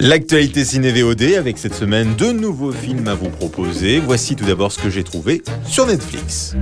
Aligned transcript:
L'actualité 0.00 0.64
ciné 0.64 0.90
VOD 0.90 1.34
avec 1.36 1.58
cette 1.58 1.74
semaine 1.74 2.14
deux 2.16 2.32
nouveaux 2.32 2.72
films 2.72 3.08
à 3.08 3.14
vous 3.14 3.28
proposer. 3.28 4.00
Voici 4.00 4.34
tout 4.36 4.46
d'abord 4.46 4.72
ce 4.72 4.78
que 4.78 4.88
j'ai 4.88 5.04
trouvé 5.04 5.42
sur 5.66 5.86
Netflix. 5.86 6.56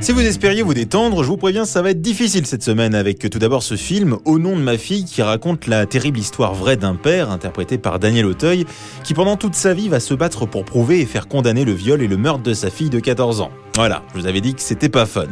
Si 0.00 0.10
vous 0.10 0.20
espériez 0.20 0.62
vous 0.62 0.74
détendre, 0.74 1.22
je 1.22 1.28
vous 1.28 1.36
préviens, 1.36 1.64
ça 1.64 1.80
va 1.80 1.90
être 1.90 2.00
difficile 2.00 2.44
cette 2.44 2.64
semaine 2.64 2.94
avec 2.96 3.30
tout 3.30 3.38
d'abord 3.38 3.62
ce 3.62 3.76
film 3.76 4.18
Au 4.24 4.40
nom 4.40 4.56
de 4.56 4.62
ma 4.62 4.78
fille 4.78 5.04
qui 5.04 5.22
raconte 5.22 5.68
la 5.68 5.86
terrible 5.86 6.18
histoire 6.18 6.54
vraie 6.54 6.76
d'un 6.76 6.96
père 6.96 7.30
interprété 7.30 7.78
par 7.78 8.00
Daniel 8.00 8.26
Auteuil 8.26 8.64
qui 9.04 9.14
pendant 9.14 9.36
toute 9.36 9.54
sa 9.54 9.72
vie 9.72 9.88
va 9.88 10.00
se 10.00 10.14
battre 10.14 10.46
pour 10.46 10.64
prouver 10.64 11.00
et 11.00 11.06
faire 11.06 11.28
condamner 11.28 11.64
le 11.64 11.72
viol 11.72 12.02
et 12.02 12.08
le 12.08 12.16
meurtre 12.16 12.42
de 12.42 12.52
sa 12.52 12.70
fille 12.70 12.90
de 12.90 12.98
14 12.98 13.42
ans. 13.42 13.52
Voilà, 13.76 14.02
je 14.12 14.20
vous 14.20 14.26
avais 14.26 14.40
dit 14.40 14.54
que 14.54 14.60
c'était 14.60 14.88
pas 14.88 15.06
fun. 15.06 15.28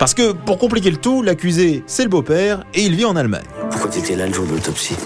Parce 0.00 0.14
que 0.14 0.32
pour 0.32 0.58
compliquer 0.58 0.90
le 0.90 0.96
tout, 0.96 1.22
l'accusé 1.22 1.84
c'est 1.86 2.02
le 2.02 2.10
beau-père 2.10 2.64
et 2.74 2.82
il 2.82 2.96
vit 2.96 3.04
en 3.04 3.14
Allemagne. 3.14 3.46
Pourquoi 3.70 3.88
t'étais 3.88 4.16
là 4.16 4.26
le 4.26 4.34
jour 4.34 4.46
de 4.46 4.52
l'autopsie? 4.52 4.96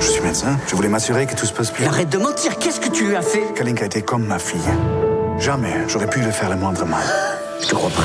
Je 0.00 0.06
suis 0.06 0.20
médecin. 0.22 0.58
Je 0.66 0.74
voulais 0.76 0.88
m'assurer 0.88 1.26
que 1.26 1.34
tout 1.34 1.46
se 1.46 1.52
passe 1.52 1.72
bien. 1.72 1.88
Arrête 1.88 2.10
de 2.10 2.18
mentir, 2.18 2.58
qu'est-ce 2.58 2.80
que 2.80 2.88
tu 2.90 3.08
lui 3.08 3.16
as 3.16 3.22
fait? 3.22 3.44
Kalinka 3.54 3.86
était 3.86 4.02
comme 4.02 4.26
ma 4.26 4.38
fille. 4.38 4.60
Jamais 5.38 5.74
j'aurais 5.88 6.08
pu 6.08 6.20
lui 6.20 6.32
faire 6.32 6.50
le 6.50 6.56
moindre 6.56 6.84
mal. 6.84 7.04
Je 7.62 7.68
te 7.68 7.74
crois 7.74 7.90
pas. 7.90 8.04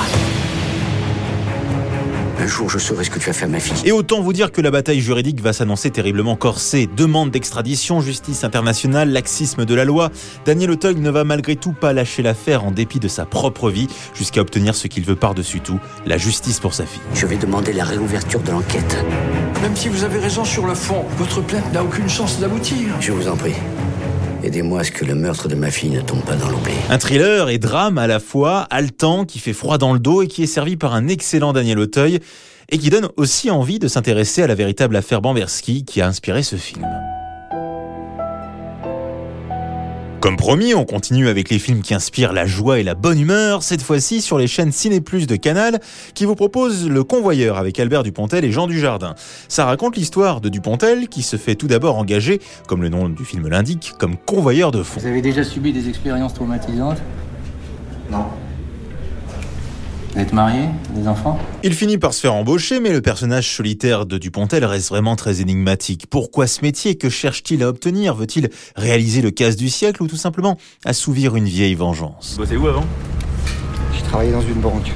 Un 2.39 2.47
jour, 2.47 2.69
je 2.71 2.79
saurai 2.79 3.03
ce 3.03 3.11
que 3.11 3.19
tu 3.19 3.29
as 3.29 3.33
fait 3.33 3.45
à 3.45 3.47
ma 3.47 3.59
fille. 3.59 3.87
Et 3.87 3.91
autant 3.91 4.19
vous 4.19 4.33
dire 4.33 4.51
que 4.51 4.61
la 4.61 4.71
bataille 4.71 4.99
juridique 4.99 5.41
va 5.41 5.53
s'annoncer 5.53 5.91
terriblement 5.91 6.35
corsée. 6.35 6.89
Demande 6.97 7.29
d'extradition, 7.29 8.01
justice 8.01 8.43
internationale, 8.43 9.11
laxisme 9.11 9.63
de 9.63 9.75
la 9.75 9.85
loi. 9.85 10.09
Daniel 10.43 10.71
Auteuil 10.71 10.95
ne 10.95 11.11
va 11.11 11.23
malgré 11.23 11.55
tout 11.55 11.73
pas 11.73 11.93
lâcher 11.93 12.23
l'affaire 12.23 12.65
en 12.65 12.71
dépit 12.71 12.99
de 12.99 13.07
sa 13.07 13.25
propre 13.25 13.69
vie, 13.69 13.87
jusqu'à 14.15 14.41
obtenir 14.41 14.73
ce 14.73 14.87
qu'il 14.87 15.05
veut 15.05 15.15
par-dessus 15.15 15.59
tout, 15.59 15.79
la 16.07 16.17
justice 16.17 16.59
pour 16.59 16.73
sa 16.73 16.87
fille. 16.87 17.01
Je 17.13 17.27
vais 17.27 17.37
demander 17.37 17.73
la 17.73 17.83
réouverture 17.83 18.39
de 18.39 18.49
l'enquête. 18.49 18.97
Même 19.61 19.75
si 19.75 19.89
vous 19.89 20.03
avez 20.03 20.17
raison 20.17 20.43
sur 20.43 20.65
le 20.65 20.73
fond, 20.73 21.05
votre 21.17 21.39
plainte 21.41 21.71
n'a 21.71 21.83
aucune 21.83 22.09
chance 22.09 22.39
d'aboutir. 22.39 22.95
Je 22.99 23.11
vous 23.11 23.27
en 23.27 23.37
prie. 23.37 23.53
Aidez-moi 24.43 24.79
à 24.79 24.83
ce 24.83 24.91
que 24.91 25.05
le 25.05 25.13
meurtre 25.13 25.47
de 25.47 25.53
ma 25.53 25.69
fille 25.69 25.91
ne 25.91 26.01
tombe 26.01 26.23
pas 26.23 26.35
dans 26.35 26.49
l'oubli. 26.49 26.73
Un 26.89 26.97
thriller 26.97 27.47
et 27.49 27.59
drame 27.59 27.99
à 27.99 28.07
la 28.07 28.19
fois, 28.19 28.61
haletant, 28.71 29.23
qui 29.23 29.37
fait 29.37 29.53
froid 29.53 29.77
dans 29.77 29.93
le 29.93 29.99
dos 29.99 30.23
et 30.23 30.27
qui 30.27 30.41
est 30.41 30.47
servi 30.47 30.77
par 30.77 30.95
un 30.95 31.07
excellent 31.07 31.53
Daniel 31.53 31.77
Auteuil 31.77 32.19
et 32.69 32.79
qui 32.79 32.89
donne 32.89 33.09
aussi 33.17 33.51
envie 33.51 33.77
de 33.77 33.87
s'intéresser 33.87 34.41
à 34.41 34.47
la 34.47 34.55
véritable 34.55 34.95
affaire 34.95 35.21
Bamberski 35.21 35.85
qui 35.85 36.01
a 36.01 36.07
inspiré 36.07 36.41
ce 36.41 36.55
film. 36.55 36.87
Comme 40.21 40.37
promis, 40.37 40.75
on 40.75 40.85
continue 40.85 41.29
avec 41.29 41.49
les 41.49 41.57
films 41.57 41.81
qui 41.81 41.95
inspirent 41.95 42.31
la 42.31 42.45
joie 42.45 42.77
et 42.77 42.83
la 42.83 42.93
bonne 42.93 43.19
humeur, 43.19 43.63
cette 43.63 43.81
fois-ci 43.81 44.21
sur 44.21 44.37
les 44.37 44.45
chaînes 44.45 44.71
Ciné 44.71 45.01
Plus 45.01 45.25
de 45.25 45.35
Canal, 45.35 45.79
qui 46.13 46.25
vous 46.25 46.35
propose 46.35 46.87
Le 46.87 47.03
Convoyeur 47.03 47.57
avec 47.57 47.79
Albert 47.79 48.03
Dupontel 48.03 48.45
et 48.45 48.51
Jean 48.51 48.67
Dujardin. 48.67 49.15
Ça 49.47 49.65
raconte 49.65 49.97
l'histoire 49.97 50.39
de 50.39 50.47
Dupontel 50.49 51.07
qui 51.07 51.23
se 51.23 51.37
fait 51.37 51.55
tout 51.55 51.65
d'abord 51.65 51.97
engager, 51.97 52.39
comme 52.67 52.83
le 52.83 52.89
nom 52.89 53.09
du 53.09 53.25
film 53.25 53.47
l'indique, 53.47 53.93
comme 53.97 54.15
convoyeur 54.15 54.71
de 54.71 54.83
fond. 54.83 54.99
Vous 54.99 55.07
avez 55.07 55.23
déjà 55.23 55.43
subi 55.43 55.73
des 55.73 55.89
expériences 55.89 56.35
traumatisantes? 56.35 57.01
Non. 58.11 58.25
Vous 60.13 60.19
êtes 60.19 60.33
marié 60.33 60.67
Des 60.93 61.07
enfants? 61.07 61.39
Il 61.63 61.73
finit 61.73 61.97
par 61.97 62.13
se 62.13 62.19
faire 62.21 62.33
embaucher, 62.33 62.79
mais 62.79 62.91
le 62.91 63.01
personnage 63.01 63.55
solitaire 63.55 64.05
de 64.05 64.17
Dupontel 64.17 64.65
reste 64.65 64.89
vraiment 64.89 65.15
très 65.15 65.41
énigmatique. 65.41 66.07
Pourquoi 66.09 66.47
ce 66.47 66.61
métier? 66.61 66.95
Que 66.95 67.09
cherche-t-il 67.09 67.63
à 67.63 67.69
obtenir? 67.69 68.13
Veut-il 68.13 68.49
réaliser 68.75 69.21
le 69.21 69.31
casse 69.31 69.55
du 69.55 69.69
siècle 69.69 70.03
ou 70.03 70.07
tout 70.07 70.17
simplement 70.17 70.57
assouvir 70.83 71.35
une 71.35 71.45
vieille 71.45 71.75
vengeance? 71.75 72.35
Bossez 72.37 72.57
où 72.57 72.67
avant? 72.67 72.85
J'ai 73.95 74.03
travaillé 74.03 74.31
dans 74.31 74.41
une 74.41 74.59
banque. 74.59 74.91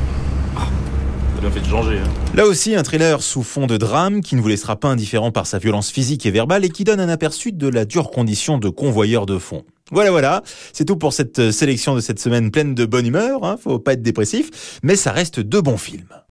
Changer. 1.70 2.00
Hein. 2.00 2.10
Là 2.34 2.46
aussi, 2.48 2.76
un 2.76 2.82
thriller 2.82 3.22
sous 3.22 3.44
fond 3.44 3.68
de 3.68 3.78
drame 3.78 4.22
qui 4.22 4.36
ne 4.36 4.42
vous 4.42 4.48
laissera 4.48 4.78
pas 4.78 4.88
indifférent 4.88 5.32
par 5.32 5.46
sa 5.46 5.60
violence 5.60 5.92
physique 5.92 6.26
et 6.26 6.32
verbale 6.32 6.66
et 6.66 6.70
qui 6.70 6.84
donne 6.84 7.00
un 7.00 7.10
aperçu 7.10 7.52
de 7.52 7.68
la 7.68 7.86
dure 7.86 8.10
condition 8.10 8.58
de 8.58 8.70
convoyeur 8.70 9.26
de 9.26 9.38
fond. 9.38 9.64
Voilà, 9.92 10.10
voilà, 10.10 10.42
c'est 10.74 10.86
tout 10.86 10.98
pour 10.98 11.14
cette 11.14 11.52
sélection 11.52 11.94
de 11.94 12.00
cette 12.00 12.20
semaine 12.20 12.50
pleine 12.50 12.74
de 12.74 12.86
bonne 12.86 13.06
humeur, 13.06 13.44
hein, 13.44 13.56
faut 13.62 13.78
pas 13.78 13.94
être 13.94 14.02
dépressif, 14.02 14.80
mais 14.82 14.96
ça 14.96 15.12
reste 15.12 15.40
de 15.40 15.60
bons 15.60 15.78
films. 15.78 16.22